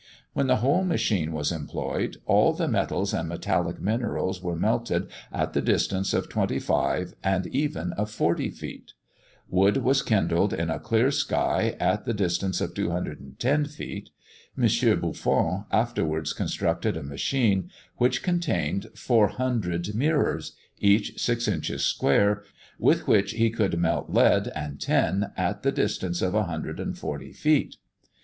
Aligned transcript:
When 0.33 0.47
the 0.47 0.55
whole 0.55 0.83
machine 0.83 1.31
was 1.31 1.51
employed, 1.51 2.17
all 2.25 2.53
the 2.53 2.67
metals 2.67 3.13
and 3.13 3.29
metallic 3.29 3.79
minerals 3.79 4.41
were 4.41 4.55
melted 4.55 5.07
at 5.31 5.53
the 5.53 5.61
distance 5.61 6.11
of 6.11 6.27
twenty 6.27 6.57
five 6.57 7.13
and 7.23 7.45
even 7.45 7.93
of 7.93 8.09
forty 8.09 8.49
feet. 8.49 8.93
Wood 9.47 9.77
was 9.83 10.01
kindled 10.01 10.55
in 10.55 10.71
a 10.71 10.79
clear 10.79 11.11
sky 11.11 11.75
at 11.79 12.05
the 12.05 12.15
distance 12.15 12.61
of 12.61 12.73
210 12.73 13.65
feet. 13.65 14.09
M. 14.59 14.99
Buffon 14.99 15.65
afterwards 15.71 16.33
constructed 16.33 16.97
a 16.97 17.03
machine 17.03 17.69
which 17.97 18.23
contained 18.23 18.87
400 18.95 19.93
mirrors, 19.93 20.53
each 20.79 21.19
six 21.21 21.47
inches 21.47 21.85
square, 21.85 22.41
with 22.79 23.07
which 23.07 23.33
he 23.33 23.51
could 23.51 23.77
melt 23.77 24.09
lead 24.09 24.47
and 24.55 24.81
tin 24.81 25.27
at 25.37 25.61
the 25.61 25.71
distance 25.71 26.23
of 26.23 26.33
140 26.33 27.33
feet. 27.33 27.75